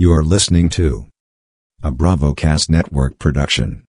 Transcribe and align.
You 0.00 0.14
are 0.14 0.24
listening 0.24 0.70
to 0.70 1.08
a 1.82 1.92
BravoCast 1.92 2.70
Network 2.70 3.18
production. 3.18 3.84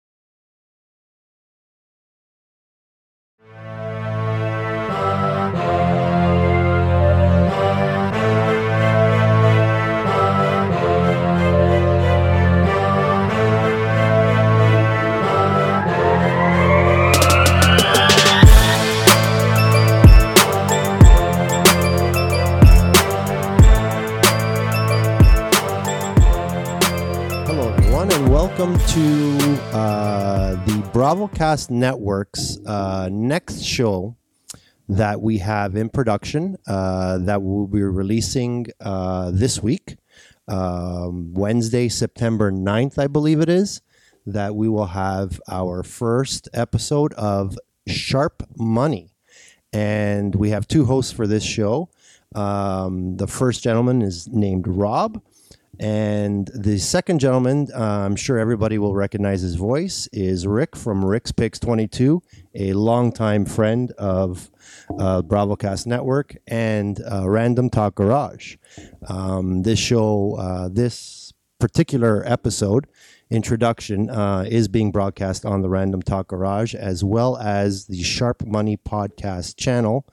Welcome 28.60 28.78
to 28.88 29.38
uh, 29.72 30.52
the 30.66 30.74
BravoCast 30.92 31.70
Network's 31.70 32.58
uh, 32.66 33.08
next 33.10 33.64
show 33.64 34.18
that 34.90 35.22
we 35.22 35.38
have 35.38 35.78
in 35.78 35.88
production 35.88 36.58
uh, 36.68 37.20
that 37.20 37.42
we'll 37.42 37.68
be 37.68 37.82
releasing 37.82 38.68
uh, 38.82 39.32
this 39.32 39.64
week, 39.64 39.96
um, 40.50 41.34
Wednesday, 41.34 41.88
September 41.88 42.52
9th, 42.52 42.98
I 42.98 43.08
believe 43.08 43.40
it 43.40 43.48
is, 43.48 43.82
that 44.26 44.54
we 44.54 44.68
will 44.68 44.88
have 44.88 45.40
our 45.50 45.82
first 45.82 46.50
episode 46.54 47.14
of 47.14 47.58
Sharp 47.88 48.44
Money. 48.58 49.14
And 49.72 50.36
we 50.36 50.50
have 50.50 50.68
two 50.68 50.84
hosts 50.84 51.14
for 51.14 51.28
this 51.28 51.46
show. 51.46 51.92
Um, 52.36 53.16
the 53.16 53.28
first 53.28 53.64
gentleman 53.64 54.02
is 54.02 54.28
named 54.28 54.68
Rob. 54.68 55.22
And 55.80 56.50
the 56.54 56.78
second 56.78 57.20
gentleman, 57.20 57.68
uh, 57.74 57.80
I'm 57.80 58.16
sure 58.16 58.38
everybody 58.38 58.78
will 58.78 58.96
recognize 58.96 59.42
his 59.42 59.56
voice, 59.56 60.08
is 60.12 60.48
Rick 60.48 60.76
from 60.76 61.06
Rick's 61.06 61.32
Picks 61.32 61.60
22, 61.60 62.22
a 62.56 62.74
longtime 62.74 63.46
friend 63.46 63.92
of 63.92 64.50
uh, 64.98 65.22
BravoCast 65.22 65.86
Network 65.86 66.36
and 66.48 67.02
uh, 67.10 67.30
Random 67.30 67.70
Talk 67.70 67.96
Garage. 67.96 68.58
Um, 69.08 69.64
this 69.64 69.80
show, 69.80 70.36
uh, 70.38 70.70
this 70.70 71.34
particular 71.60 72.24
episode, 72.26 72.88
introduction, 73.30 74.10
uh, 74.10 74.46
is 74.50 74.68
being 74.68 74.92
broadcast 74.92 75.46
on 75.46 75.62
the 75.62 75.70
Random 75.70 76.02
Talk 76.02 76.28
Garage 76.28 76.76
as 76.76 77.06
well 77.06 77.38
as 77.38 77.86
the 77.86 78.04
Sharp 78.04 78.46
Money 78.46 78.76
Podcast 78.76 79.56
channel, 79.56 80.06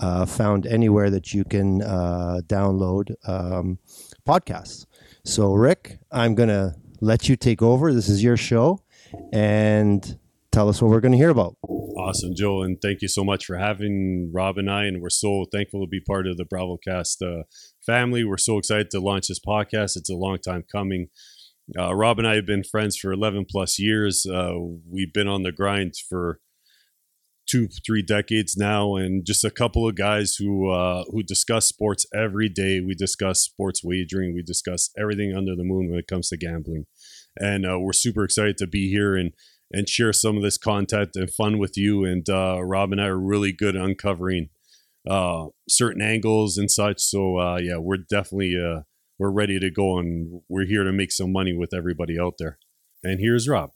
uh, 0.00 0.26
found 0.26 0.66
anywhere 0.66 1.10
that 1.10 1.32
you 1.32 1.44
can 1.44 1.80
download 1.80 3.14
um, 3.28 3.78
podcasts. 4.26 4.86
So, 5.24 5.52
Rick, 5.52 5.98
I'm 6.10 6.34
going 6.34 6.48
to 6.48 6.74
let 7.00 7.28
you 7.28 7.36
take 7.36 7.62
over. 7.62 7.92
This 7.92 8.08
is 8.08 8.22
your 8.22 8.36
show 8.36 8.80
and 9.32 10.18
tell 10.50 10.68
us 10.68 10.80
what 10.80 10.90
we're 10.90 11.00
going 11.00 11.12
to 11.12 11.18
hear 11.18 11.30
about. 11.30 11.56
Awesome, 11.64 12.34
Joe, 12.34 12.62
and 12.62 12.80
thank 12.80 13.02
you 13.02 13.08
so 13.08 13.24
much 13.24 13.44
for 13.44 13.56
having 13.56 14.30
Rob 14.32 14.58
and 14.58 14.70
I. 14.70 14.84
And 14.84 15.00
we're 15.00 15.10
so 15.10 15.44
thankful 15.50 15.80
to 15.80 15.88
be 15.88 16.00
part 16.00 16.26
of 16.26 16.36
the 16.36 16.44
BravoCast 16.44 17.22
uh, 17.22 17.44
family. 17.84 18.24
We're 18.24 18.38
so 18.38 18.58
excited 18.58 18.90
to 18.90 19.00
launch 19.00 19.28
this 19.28 19.40
podcast. 19.40 19.96
It's 19.96 20.10
a 20.10 20.14
long 20.14 20.38
time 20.38 20.64
coming. 20.70 21.08
Uh, 21.78 21.94
Rob 21.94 22.18
and 22.18 22.26
I 22.26 22.34
have 22.34 22.46
been 22.46 22.64
friends 22.64 22.96
for 22.96 23.12
11 23.12 23.46
plus 23.48 23.78
years. 23.78 24.26
Uh, 24.26 24.54
we've 24.88 25.12
been 25.12 25.28
on 25.28 25.42
the 25.42 25.52
grind 25.52 25.94
for 26.08 26.40
two, 27.46 27.68
three 27.84 28.02
decades 28.02 28.56
now, 28.56 28.96
and 28.96 29.24
just 29.26 29.44
a 29.44 29.50
couple 29.50 29.88
of 29.88 29.94
guys 29.94 30.36
who 30.36 30.70
uh, 30.70 31.04
who 31.10 31.22
discuss 31.22 31.68
sports 31.68 32.06
every 32.14 32.48
day. 32.48 32.80
We 32.80 32.94
discuss 32.94 33.42
sports 33.42 33.82
wagering. 33.84 34.34
We 34.34 34.42
discuss 34.42 34.90
everything 34.98 35.34
under 35.36 35.54
the 35.56 35.64
moon 35.64 35.90
when 35.90 35.98
it 35.98 36.06
comes 36.06 36.28
to 36.28 36.36
gambling, 36.36 36.86
and 37.36 37.66
uh, 37.66 37.78
we're 37.78 37.92
super 37.92 38.24
excited 38.24 38.56
to 38.58 38.66
be 38.66 38.90
here 38.90 39.16
and 39.16 39.32
and 39.72 39.88
share 39.88 40.12
some 40.12 40.36
of 40.36 40.42
this 40.42 40.58
content 40.58 41.10
and 41.14 41.32
fun 41.32 41.58
with 41.58 41.76
you. 41.76 42.04
And 42.04 42.28
uh, 42.28 42.62
Rob 42.62 42.92
and 42.92 43.00
I 43.00 43.06
are 43.06 43.18
really 43.18 43.52
good 43.52 43.74
at 43.74 43.82
uncovering 43.82 44.50
uh, 45.08 45.46
certain 45.68 46.02
angles 46.02 46.58
and 46.58 46.70
such. 46.70 47.00
So 47.00 47.38
uh, 47.38 47.58
yeah, 47.58 47.78
we're 47.78 47.96
definitely 47.96 48.56
uh, 48.56 48.82
we're 49.18 49.30
ready 49.30 49.58
to 49.58 49.70
go, 49.70 49.98
and 49.98 50.42
we're 50.48 50.66
here 50.66 50.84
to 50.84 50.92
make 50.92 51.12
some 51.12 51.32
money 51.32 51.56
with 51.56 51.74
everybody 51.74 52.18
out 52.18 52.34
there. 52.38 52.58
And 53.02 53.18
here's 53.20 53.48
Rob. 53.48 53.70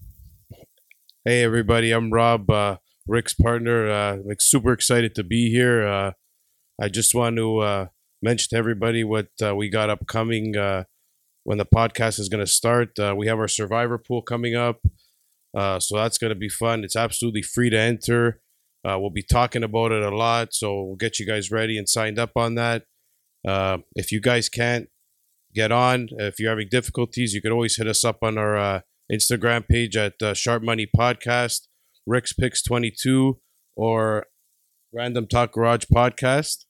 Hey 1.25 1.43
everybody, 1.43 1.91
I'm 1.91 2.13
Rob, 2.13 2.49
uh, 2.49 2.77
Rick's 3.07 3.35
partner. 3.35 3.89
Uh, 3.89 4.17
like 4.25 4.41
super 4.41 4.73
excited 4.73 5.15
to 5.15 5.25
be 5.25 5.51
here. 5.51 5.87
Uh, 5.87 6.13
I 6.81 6.89
just 6.89 7.15
want 7.15 7.37
to 7.37 7.59
uh, 7.59 7.87
mention 8.21 8.51
to 8.51 8.57
everybody 8.57 9.05
what 9.05 9.29
uh, 9.43 9.55
we 9.55 9.69
got 9.69 9.91
upcoming 9.91 10.57
uh, 10.57 10.85
when 11.45 11.59
the 11.59 11.67
podcast 11.67 12.19
is 12.19 12.29
going 12.29 12.45
to 12.45 12.51
start. 12.51 12.99
Uh, 12.99 13.15
we 13.17 13.27
have 13.29 13.39
our 13.39 13.49
Survivor 13.49 13.99
pool 13.99 14.23
coming 14.23 14.55
up, 14.55 14.81
so 15.55 15.97
that's 15.97 16.19
going 16.19 16.31
to 16.31 16.35
be 16.35 16.49
fun. 16.49 16.85
It's 16.85 16.97
absolutely 16.97 17.43
free 17.43 17.71
to 17.71 17.79
enter. 17.79 18.41
We'll 18.85 19.11
be 19.11 19.23
talking 19.23 19.65
about 19.65 19.91
it 19.93 20.03
a 20.03 20.15
lot, 20.15 20.55
so 20.55 20.83
we'll 20.83 20.97
get 20.97 21.19
you 21.19 21.27
guys 21.27 21.51
ready 21.51 21.77
and 21.79 21.89
signed 21.89 22.19
up 22.19 22.33
on 22.37 22.55
that. 22.57 22.85
If 23.95 24.13
you 24.13 24.21
guys 24.21 24.49
can't 24.49 24.89
get 25.55 25.73
on, 25.73 26.09
if 26.19 26.39
you're 26.39 26.51
having 26.51 26.69
difficulties, 26.71 27.33
you 27.33 27.41
can 27.41 27.53
always 27.53 27.77
hit 27.77 27.87
us 27.87 28.05
up 28.05 28.19
on 28.23 28.39
our 28.39 28.83
Instagram 29.11 29.67
page 29.67 29.97
at 29.97 30.15
Sharp 30.37 30.63
Money 30.63 30.87
Podcast, 30.97 31.69
Rick's 32.07 32.33
Picks 32.33 32.63
22, 32.63 33.39
or 33.77 34.27
Random 34.93 35.27
Talk 35.27 35.53
Garage 35.53 35.85
Podcast. 35.93 36.65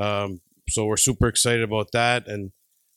Um, 0.00 0.40
so 0.68 0.86
we're 0.86 0.96
super 0.96 1.28
excited 1.28 1.62
about 1.62 1.88
that. 1.92 2.26
And 2.26 2.52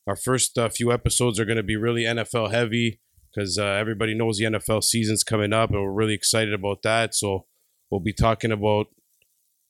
our 0.06 0.16
first 0.16 0.56
uh, 0.56 0.68
few 0.68 0.90
episodes 0.90 1.38
are 1.38 1.44
going 1.44 1.58
to 1.58 1.62
be 1.62 1.76
really 1.76 2.02
NFL 2.02 2.50
heavy 2.50 3.00
because 3.30 3.58
uh, 3.58 3.64
everybody 3.64 4.14
knows 4.14 4.38
the 4.38 4.46
NFL 4.46 4.82
season's 4.82 5.22
coming 5.22 5.52
up, 5.52 5.70
and 5.70 5.80
we're 5.80 5.92
really 5.92 6.14
excited 6.14 6.54
about 6.54 6.82
that. 6.82 7.14
So 7.14 7.46
we'll 7.90 8.00
be 8.00 8.14
talking 8.14 8.50
about 8.50 8.86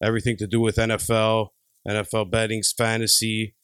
everything 0.03 0.37
to 0.39 0.47
do 0.47 0.61
with 0.61 0.77
NFL, 0.77 1.49
NFL 1.87 2.31
bettings, 2.31 2.73
fantasy, 2.77 3.57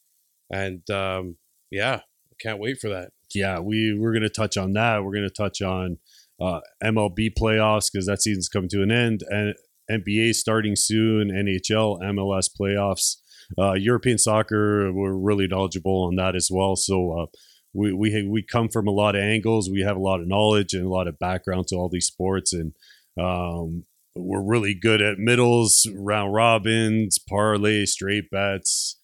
and 0.51 0.87
um, 0.89 1.37
yeah, 1.71 2.01
can't 2.39 2.59
wait 2.59 2.77
for 2.79 2.89
that. 2.89 3.09
Yeah, 3.33 3.59
we 3.59 3.97
we're 3.97 4.13
gonna 4.13 4.29
touch 4.29 4.57
on 4.57 4.73
that. 4.73 5.03
We're 5.03 5.13
gonna 5.13 5.29
touch 5.29 5.61
on 5.61 5.97
uh, 6.41 6.59
MLB 6.83 7.31
playoffs 7.39 7.85
because 7.91 8.05
that 8.07 8.21
season's 8.21 8.49
coming 8.49 8.69
to 8.69 8.81
an 8.81 8.91
end, 8.91 9.21
and 9.29 9.53
NBA 9.89 10.33
starting 10.33 10.75
soon, 10.75 11.29
NHL, 11.29 12.01
MLS 12.01 12.49
playoffs, 12.59 13.17
uh, 13.57 13.73
European 13.73 14.17
soccer. 14.17 14.91
We're 14.91 15.15
really 15.15 15.47
knowledgeable 15.47 16.05
on 16.05 16.15
that 16.15 16.35
as 16.35 16.49
well. 16.51 16.75
So 16.75 17.11
uh, 17.11 17.25
we 17.73 17.93
we 17.93 18.27
we 18.27 18.43
come 18.43 18.69
from 18.69 18.87
a 18.87 18.91
lot 18.91 19.15
of 19.15 19.21
angles. 19.21 19.69
We 19.69 19.81
have 19.81 19.97
a 19.97 20.01
lot 20.01 20.21
of 20.21 20.27
knowledge 20.27 20.73
and 20.73 20.85
a 20.85 20.89
lot 20.89 21.07
of 21.07 21.19
background 21.19 21.67
to 21.67 21.75
all 21.75 21.89
these 21.89 22.07
sports, 22.07 22.53
and 22.53 22.73
um, 23.19 23.83
we're 24.15 24.43
really 24.43 24.73
good 24.73 25.01
at 25.01 25.19
middles, 25.19 25.87
round 25.93 26.33
robins, 26.33 27.19
parlay, 27.19 27.85
straight 27.85 28.29
bets. 28.31 28.99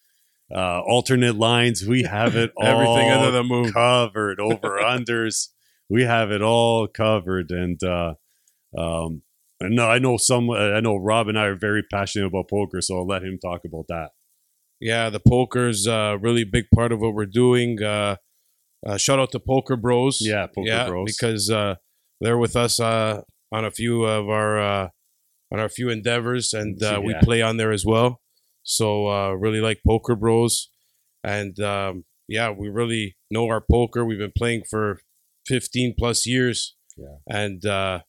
Uh, 0.53 0.81
alternate 0.81 1.37
lines, 1.37 1.85
we 1.87 2.03
have 2.03 2.35
it 2.35 2.51
all 2.57 2.65
Everything 2.67 3.09
under 3.09 3.31
the 3.31 3.43
moon. 3.43 3.71
covered. 3.71 4.39
Over 4.39 4.79
unders, 4.83 5.47
we 5.91 6.03
have 6.03 6.31
it 6.31 6.41
all 6.41 6.87
covered. 6.87 7.51
And 7.51 7.83
uh, 7.83 8.13
um, 8.77 9.23
and 9.59 9.75
no, 9.75 9.87
I 9.87 9.99
know 9.99 10.17
some. 10.17 10.49
I 10.49 10.79
know 10.79 10.95
Rob 10.95 11.27
and 11.27 11.37
I 11.37 11.45
are 11.45 11.55
very 11.55 11.83
passionate 11.83 12.27
about 12.27 12.49
poker, 12.49 12.81
so 12.81 12.97
I'll 12.97 13.07
let 13.07 13.23
him 13.23 13.37
talk 13.37 13.61
about 13.65 13.85
that. 13.89 14.11
Yeah, 14.79 15.09
the 15.09 15.19
poker's 15.19 15.85
a 15.85 16.17
really 16.19 16.45
big 16.45 16.65
part 16.73 16.91
of 16.91 17.01
what 17.01 17.13
we're 17.13 17.25
doing. 17.25 17.83
Uh, 17.83 18.15
uh, 18.83 18.97
shout 18.97 19.19
out 19.19 19.31
to 19.33 19.39
Poker 19.39 19.75
Bros. 19.75 20.17
Yeah, 20.21 20.47
Poker 20.47 20.67
yeah, 20.67 20.87
Bros. 20.87 21.13
because 21.15 21.51
uh, 21.51 21.75
they're 22.19 22.39
with 22.39 22.55
us 22.55 22.79
uh, 22.79 23.21
on 23.51 23.65
a 23.65 23.69
few 23.69 24.05
of 24.05 24.27
our 24.29 24.59
uh, 24.59 24.87
on 25.51 25.59
our 25.59 25.69
few 25.69 25.89
endeavors, 25.89 26.53
and 26.53 26.81
uh, 26.81 26.99
we 27.03 27.13
play 27.21 27.41
on 27.41 27.57
there 27.57 27.71
as 27.71 27.85
well. 27.85 28.21
So 28.63 29.07
uh, 29.07 29.31
really 29.33 29.59
like 29.59 29.81
Poker 29.85 30.15
Bros, 30.15 30.69
and 31.23 31.59
um, 31.59 32.05
yeah, 32.27 32.49
we 32.49 32.69
really 32.69 33.17
know 33.29 33.47
our 33.47 33.61
poker. 33.61 34.03
We've 34.05 34.17
been 34.17 34.33
playing 34.35 34.63
for 34.69 35.01
fifteen 35.45 35.93
plus 35.97 36.25
years, 36.25 36.75
Yeah. 36.97 37.17
and 37.27 37.65
uh, 37.65 38.01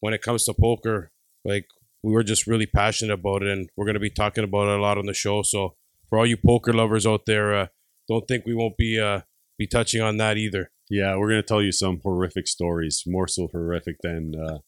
when 0.00 0.14
it 0.14 0.22
comes 0.22 0.44
to 0.44 0.54
poker, 0.54 1.10
like 1.44 1.66
we 2.02 2.12
were 2.12 2.22
just 2.24 2.46
really 2.46 2.66
passionate 2.66 3.12
about 3.14 3.42
it, 3.42 3.48
and 3.48 3.68
we're 3.76 3.86
gonna 3.86 3.98
be 4.00 4.10
talking 4.10 4.44
about 4.44 4.68
it 4.68 4.78
a 4.78 4.82
lot 4.82 4.98
on 4.98 5.06
the 5.06 5.14
show. 5.14 5.42
So 5.42 5.76
for 6.08 6.18
all 6.18 6.26
you 6.26 6.36
poker 6.36 6.72
lovers 6.72 7.06
out 7.06 7.26
there, 7.26 7.54
uh, 7.54 7.66
don't 8.08 8.26
think 8.26 8.44
we 8.46 8.54
won't 8.54 8.76
be 8.76 8.98
uh, 8.98 9.20
be 9.58 9.66
touching 9.66 10.00
on 10.00 10.16
that 10.18 10.36
either. 10.36 10.70
Yeah, 10.88 11.16
we're 11.16 11.28
gonna 11.28 11.42
tell 11.42 11.62
you 11.62 11.72
some 11.72 12.00
horrific 12.02 12.48
stories, 12.48 13.02
more 13.06 13.28
so 13.28 13.48
horrific 13.52 13.96
than 14.02 14.32
uh, 14.34 14.58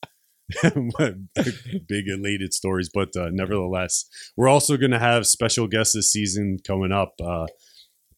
big 1.88 2.08
elated 2.08 2.52
stories, 2.54 2.90
but 2.92 3.14
uh, 3.16 3.28
nevertheless, 3.32 4.04
we're 4.36 4.48
also 4.48 4.76
gonna 4.76 4.98
have 4.98 5.26
special 5.26 5.66
guests 5.66 5.94
this 5.94 6.12
season 6.12 6.58
coming 6.66 6.92
up. 6.92 7.14
Uh, 7.22 7.46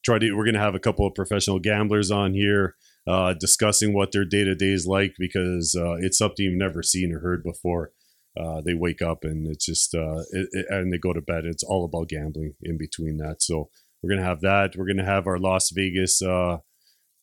try 0.05 0.19
to 0.19 0.33
we're 0.35 0.45
gonna 0.45 0.59
have 0.59 0.75
a 0.75 0.81
couple 0.81 1.07
of 1.07 1.15
professional 1.15 1.59
gamblers 1.59 2.11
on 2.11 2.35
here 2.35 2.75
uh, 3.07 3.35
discussing 3.39 3.93
what 3.95 4.13
their 4.13 4.25
day 4.25 4.45
to 4.45 4.55
day 4.55 4.71
is 4.73 4.87
like 4.87 5.15
because 5.19 5.75
uh, 5.79 5.95
it's 6.01 6.19
something 6.19 6.45
you've 6.45 6.55
never 6.59 6.83
seen 6.83 7.13
or 7.13 7.21
heard 7.21 7.43
before. 7.43 7.93
Uh, 8.39 8.61
they 8.65 8.75
wake 8.75 9.01
up 9.03 9.23
and 9.23 9.47
it's 9.47 9.67
just 9.67 9.95
uh, 9.95 10.23
it, 10.33 10.49
it- 10.53 10.67
and 10.69 10.93
they 10.93 10.99
go 10.99 11.13
to 11.13 11.21
bed. 11.21 11.45
It's 11.45 11.63
all 11.63 11.85
about 11.85 12.09
gambling 12.09 12.55
in 12.63 12.77
between 12.79 13.19
that. 13.19 13.43
So 13.43 13.71
we're 14.03 14.11
gonna 14.11 14.27
have 14.27 14.41
that. 14.41 14.75
We're 14.77 14.87
gonna 14.87 15.05
have 15.05 15.27
our 15.27 15.39
Las 15.39 15.71
Vegas 15.71 16.21
uh, 16.21 16.59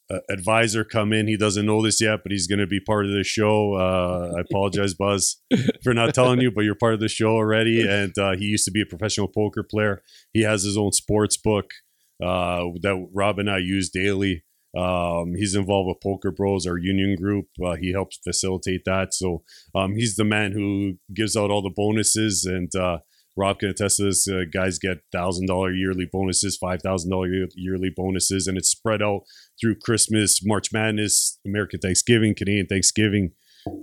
uh, 0.09 0.19
advisor 0.29 0.83
come 0.83 1.11
in. 1.13 1.27
He 1.27 1.37
doesn't 1.37 1.65
know 1.65 1.81
this 1.81 1.99
yet, 2.01 2.19
but 2.23 2.31
he's 2.31 2.47
going 2.47 2.59
to 2.59 2.67
be 2.67 2.81
part 2.81 3.05
of 3.05 3.11
the 3.13 3.23
show. 3.23 3.75
I 3.75 4.41
apologize, 4.41 4.93
Buzz, 4.93 5.37
for 5.83 5.93
not 5.93 6.13
telling 6.13 6.41
you, 6.41 6.51
but 6.51 6.61
you're 6.65 6.75
part 6.75 6.93
of 6.93 6.99
the 6.99 7.07
show 7.07 7.29
already. 7.31 7.87
And 7.87 8.13
he 8.37 8.45
used 8.45 8.65
to 8.65 8.71
be 8.71 8.81
a 8.81 8.85
professional 8.85 9.29
poker 9.29 9.63
player. 9.63 10.01
He 10.33 10.41
has 10.41 10.63
his 10.63 10.75
own 10.77 10.91
sports 10.91 11.37
book 11.37 11.71
that 12.19 13.07
Rob 13.13 13.39
and 13.39 13.49
I 13.49 13.59
use 13.59 13.89
daily. 13.89 14.43
Um, 14.77 15.33
he's 15.35 15.55
involved 15.55 15.87
with 15.87 16.01
Poker 16.01 16.31
Bros, 16.31 16.65
our 16.65 16.77
union 16.77 17.15
group. 17.15 17.47
Uh, 17.63 17.75
he 17.75 17.91
helps 17.91 18.19
facilitate 18.23 18.83
that. 18.85 19.13
So 19.13 19.43
um, 19.75 19.95
he's 19.95 20.15
the 20.15 20.23
man 20.23 20.53
who 20.53 20.93
gives 21.13 21.35
out 21.35 21.51
all 21.51 21.61
the 21.61 21.73
bonuses. 21.75 22.45
And 22.45 22.73
uh, 22.75 22.99
Rob 23.35 23.59
can 23.59 23.69
attest 23.69 23.97
to 23.97 24.03
this. 24.03 24.27
Uh, 24.27 24.43
guys 24.51 24.79
get 24.79 24.99
thousand 25.11 25.47
dollar 25.47 25.73
yearly 25.73 26.07
bonuses, 26.11 26.57
five 26.57 26.81
thousand 26.81 27.11
dollar 27.11 27.27
yearly 27.55 27.91
bonuses, 27.95 28.47
and 28.47 28.57
it's 28.57 28.69
spread 28.69 29.01
out 29.01 29.21
through 29.59 29.75
Christmas, 29.81 30.39
March 30.43 30.69
Madness, 30.73 31.39
American 31.45 31.79
Thanksgiving, 31.79 32.35
Canadian 32.35 32.67
Thanksgiving, 32.67 33.31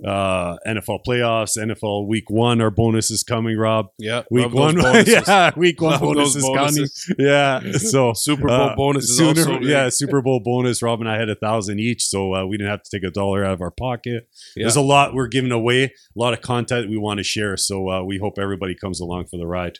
uh, 0.05 0.57
NFL 0.67 0.99
playoffs, 1.07 1.57
NFL 1.57 2.07
Week 2.07 2.29
One. 2.29 2.61
Our 2.61 2.71
bonus 2.71 3.11
is 3.11 3.23
coming, 3.23 3.57
Rob. 3.57 3.87
Yeah, 3.97 4.23
Week 4.31 4.53
one, 4.53 4.75
yeah, 5.05 5.51
Week 5.55 5.81
One 5.81 5.99
bonus 5.99 6.35
is 6.35 6.43
coming. 6.43 6.87
Yeah, 7.17 7.61
so 7.73 8.13
Super 8.13 8.47
Bowl 8.47 8.61
uh, 8.61 8.75
bonus 8.75 9.05
is 9.05 9.17
sooner- 9.17 9.29
also 9.29 9.59
big. 9.59 9.69
yeah, 9.69 9.89
Super 9.89 10.21
Bowl 10.21 10.39
bonus. 10.43 10.81
Rob 10.81 10.99
and 11.01 11.09
I 11.09 11.17
had 11.17 11.29
a 11.29 11.35
thousand 11.35 11.79
each, 11.79 12.03
so 12.05 12.33
uh, 12.35 12.45
we 12.45 12.57
didn't 12.57 12.71
have 12.71 12.83
to 12.83 12.89
take 12.91 13.07
a 13.07 13.11
dollar 13.11 13.43
out 13.45 13.53
of 13.53 13.61
our 13.61 13.71
pocket. 13.71 14.27
Yeah. 14.55 14.63
There's 14.63 14.75
a 14.75 14.81
lot 14.81 15.13
we're 15.13 15.27
giving 15.27 15.51
away, 15.51 15.83
a 15.85 15.89
lot 16.15 16.33
of 16.33 16.41
content 16.41 16.89
we 16.89 16.97
want 16.97 17.17
to 17.19 17.23
share. 17.23 17.55
So 17.57 17.89
uh, 17.89 18.03
we 18.03 18.17
hope 18.17 18.37
everybody 18.39 18.75
comes 18.75 18.99
along 18.99 19.27
for 19.27 19.37
the 19.37 19.47
ride. 19.47 19.79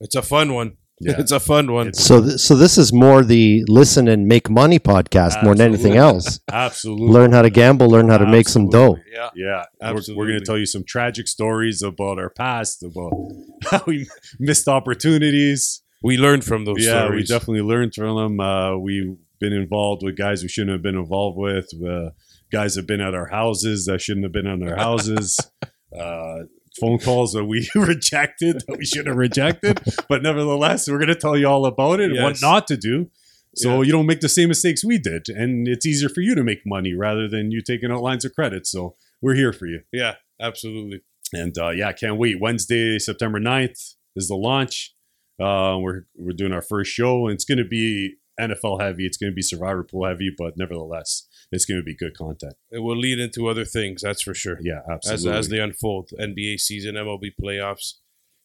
It's 0.00 0.14
a 0.14 0.22
fun 0.22 0.52
one. 0.54 0.76
Yeah. 1.02 1.14
It's 1.18 1.32
a 1.32 1.40
fun 1.40 1.72
one. 1.72 1.92
So, 1.94 2.22
th- 2.22 2.38
so 2.38 2.54
this 2.54 2.78
is 2.78 2.92
more 2.92 3.24
the 3.24 3.64
listen 3.66 4.06
and 4.08 4.28
make 4.28 4.48
money 4.48 4.78
podcast 4.78 5.42
more 5.42 5.54
than 5.54 5.68
anything 5.68 5.96
else. 5.96 6.38
Absolutely, 6.52 7.08
learn 7.08 7.32
how 7.32 7.42
to 7.42 7.50
gamble, 7.50 7.88
learn 7.88 8.08
how 8.08 8.18
to 8.18 8.26
make 8.26 8.48
some 8.48 8.68
dough. 8.68 8.96
Absolutely. 8.96 9.12
Yeah. 9.42 9.64
Yeah, 9.80 9.92
we're, 9.92 10.16
we're 10.16 10.26
going 10.28 10.38
to 10.38 10.44
tell 10.44 10.58
you 10.58 10.66
some 10.66 10.84
tragic 10.84 11.26
stories 11.26 11.82
about 11.82 12.18
our 12.18 12.30
past, 12.30 12.82
about 12.82 13.12
how 13.70 13.82
we 13.86 14.06
missed 14.38 14.68
opportunities. 14.68 15.82
We 16.02 16.16
learned 16.16 16.44
from 16.44 16.64
those 16.64 16.84
yeah, 16.84 17.04
stories. 17.04 17.30
we 17.30 17.34
definitely 17.34 17.62
learned 17.62 17.94
from 17.94 18.16
them. 18.16 18.40
Uh, 18.40 18.76
we've 18.76 19.16
been 19.40 19.52
involved 19.52 20.02
with 20.04 20.16
guys 20.16 20.42
we 20.42 20.48
shouldn't 20.48 20.72
have 20.72 20.82
been 20.82 20.96
involved 20.96 21.36
with. 21.36 21.68
Uh, 21.82 22.10
guys 22.52 22.76
have 22.76 22.86
been 22.86 23.00
at 23.00 23.14
our 23.14 23.26
houses 23.26 23.86
that 23.86 24.00
shouldn't 24.00 24.24
have 24.24 24.32
been 24.32 24.46
in 24.46 24.66
our 24.68 24.76
houses. 24.76 25.38
uh, 25.98 26.40
phone 26.80 26.98
calls 26.98 27.32
that 27.32 27.44
we 27.44 27.68
rejected 27.74 28.62
that 28.66 28.78
we 28.78 28.84
should 28.84 29.06
have 29.06 29.16
rejected. 29.16 29.80
But 30.08 30.22
nevertheless, 30.22 30.88
we're 30.88 30.98
going 30.98 31.08
to 31.08 31.14
tell 31.14 31.36
you 31.36 31.46
all 31.46 31.66
about 31.66 32.00
it 32.00 32.10
and 32.12 32.22
what 32.22 32.40
not 32.42 32.66
to 32.68 32.76
do. 32.76 33.10
So 33.54 33.80
Yeah. 33.80 33.86
you 33.86 33.92
don't 33.92 34.06
make 34.06 34.20
the 34.20 34.28
same 34.30 34.48
mistakes 34.48 34.82
we 34.84 34.96
did, 34.98 35.28
and 35.28 35.68
it's 35.68 35.84
easier 35.84 36.08
for 36.08 36.22
you 36.22 36.34
to 36.34 36.42
make 36.42 36.60
money 36.64 36.94
rather 36.94 37.28
than 37.28 37.50
you 37.50 37.60
taking 37.60 37.90
out 37.92 38.00
lines 38.02 38.24
of 38.24 38.34
credit. 38.34 38.66
So 38.66 38.96
we're 39.20 39.34
here 39.34 39.52
for 39.52 39.66
you. 39.66 39.80
yeah, 39.92 40.14
absolutely. 40.40 41.02
And 41.34 41.56
uh, 41.58 41.68
yeah, 41.70 41.92
can't 41.92 42.16
wait. 42.18 42.40
Wednesday, 42.40 42.98
September 42.98 43.38
9th 43.40 43.94
is 44.16 44.28
the 44.28 44.36
launch. 44.36 44.94
Uh, 45.40 45.76
we're 45.80 46.02
we're 46.16 46.32
doing 46.36 46.52
our 46.52 46.62
first 46.62 46.90
show, 46.92 47.26
and 47.26 47.34
it's 47.34 47.44
going 47.44 47.58
to 47.58 47.64
be 47.64 48.14
NFL 48.50 48.80
heavy. 48.80 49.06
It's 49.06 49.16
going 49.16 49.30
to 49.32 49.34
be 49.34 49.42
Survivor 49.42 49.84
Pool 49.84 50.06
heavy, 50.06 50.30
but 50.36 50.56
nevertheless, 50.56 51.26
it's 51.50 51.64
going 51.64 51.80
to 51.80 51.84
be 51.84 51.94
good 51.94 52.16
content. 52.16 52.54
It 52.70 52.80
will 52.80 52.96
lead 52.96 53.18
into 53.18 53.48
other 53.48 53.64
things, 53.64 54.02
that's 54.02 54.22
for 54.22 54.34
sure. 54.34 54.58
Yeah, 54.62 54.80
As 54.90 55.10
absolutely. 55.10 55.38
as 55.38 55.48
they 55.48 55.58
unfold, 55.60 56.10
NBA 56.18 56.58
season, 56.60 56.94
MLB 56.96 57.32
playoffs, 57.40 57.94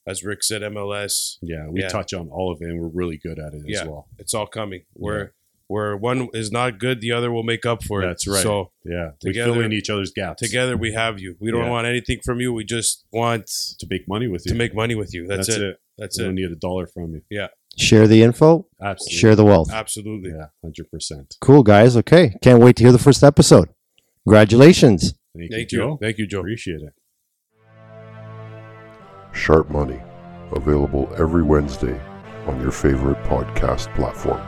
as 0.06 0.24
Rick 0.24 0.44
said, 0.44 0.62
MLS. 0.64 1.38
yeah, 1.42 1.68
we 1.70 1.82
Yeah. 1.82 1.90
touch 1.90 2.14
on 2.14 2.30
all 2.30 2.52
of 2.52 2.62
it, 2.62 2.66
and 2.70 2.80
we're 2.80 2.88
really 2.88 3.18
good 3.18 3.40
at 3.40 3.54
it 3.54 3.62
Yeah. 3.66 3.82
as 3.82 3.88
well. 3.88 4.08
It's 4.18 4.34
all 4.34 4.48
coming. 4.48 4.84
Where 4.94 5.34
where 5.70 5.98
one 5.98 6.30
is 6.34 6.50
not 6.50 6.80
good, 6.80 7.02
the 7.02 7.12
other 7.12 7.30
will 7.30 7.44
make 7.44 7.66
up 7.66 7.84
for 7.84 8.02
it. 8.02 8.06
That's 8.08 8.26
right. 8.26 8.42
So 8.42 8.72
Yeah, 8.86 9.12
Together- 9.20 9.52
we 9.52 9.58
fill 9.58 9.66
in 9.66 9.74
each 9.74 9.90
other's 9.90 10.12
gaps 10.12 10.42
together 10.42 10.78
we 10.78 10.94
have 10.94 11.20
you. 11.20 11.36
We 11.42 11.52
don't 11.52 11.66
Yeah. 11.66 11.70
want 11.72 11.86
anything 11.88 12.22
from 12.24 12.40
you. 12.40 12.54
We 12.54 12.64
just 12.64 13.04
want 13.12 13.48
to 13.80 13.86
make 13.90 14.08
money 14.08 14.30
with 14.30 14.46
you. 14.46 14.54
to 14.54 14.58
make 14.58 14.74
money 14.74 14.96
with 14.96 15.14
you. 15.14 15.28
That's, 15.28 15.50
it. 15.50 15.78
That's 15.98 16.18
we 16.18 16.24
it. 16.24 16.28
don't 16.28 16.36
need 16.36 16.52
a 16.54 16.56
dollar 16.56 16.88
from 16.88 17.16
you. 17.16 17.48
Share 17.78 18.08
the 18.08 18.24
info, 18.24 18.68
Absolutely. 18.82 19.18
share 19.18 19.36
the 19.36 19.46
wealth. 19.46 19.72
Absolutely. 19.72 20.32
Yeah, 20.32 20.48
hundred 20.64 20.90
percent. 20.92 21.36
Cool, 21.42 21.62
guys. 21.64 21.96
Okay. 21.98 22.34
Can't 22.42 22.60
wait 22.62 22.76
to 22.78 22.84
hear 22.84 22.92
the 22.92 22.98
first 23.00 23.24
episode. 23.24 23.70
Congratulations. 24.26 25.14
Thank, 25.38 25.52
Thank 25.52 25.72
you, 25.72 25.80
you. 25.80 25.84
Joe. 25.86 25.98
Thank 26.02 26.18
you, 26.18 26.26
Joe. 26.28 26.40
Appreciate 26.40 26.82
it. 26.82 26.94
Sharp 29.32 29.70
Money, 29.70 30.00
available 30.52 31.08
every 31.18 31.44
Wednesday 31.44 32.00
on 32.48 32.60
your 32.60 32.72
favorite 32.72 33.22
podcast 33.26 33.94
platform. 33.96 34.42